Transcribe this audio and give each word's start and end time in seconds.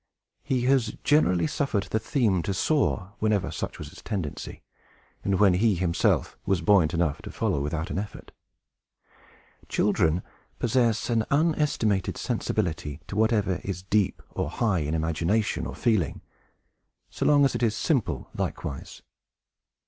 He 0.41 0.61
has 0.61 0.97
generally 1.03 1.45
suffered 1.45 1.83
the 1.83 1.99
theme 1.99 2.41
to 2.41 2.55
soar, 2.55 3.13
whenever 3.19 3.51
such 3.51 3.77
was 3.77 3.91
its 3.91 4.01
tendency, 4.01 4.63
and 5.23 5.39
when 5.39 5.53
he 5.53 5.75
himself 5.75 6.39
was 6.43 6.61
buoyant 6.63 6.95
enough 6.95 7.21
to 7.21 7.29
follow 7.31 7.61
without 7.61 7.91
an 7.91 7.99
effort. 7.99 8.31
Children 9.69 10.23
possess 10.57 11.11
an 11.11 11.23
unestimated 11.29 12.17
sensibility 12.17 12.99
to 13.07 13.15
whatever 13.15 13.61
is 13.63 13.83
deep 13.83 14.23
or 14.31 14.49
high, 14.49 14.79
in 14.79 14.95
imagination 14.95 15.67
or 15.67 15.75
feeling, 15.75 16.21
so 17.11 17.23
long 17.27 17.45
as 17.45 17.53
it 17.53 17.61
is 17.61 17.75
simple 17.75 18.27
likewise. 18.35 19.03